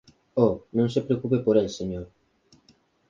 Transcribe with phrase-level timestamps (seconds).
[0.45, 2.05] Oh, non se preocupe por el, señor.